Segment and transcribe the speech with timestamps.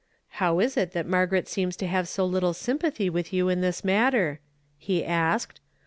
[0.41, 3.81] "How is it that Margaret seems to have so little sympathy with you in this
[3.81, 4.39] maiitx?"
[4.87, 5.61] he asked.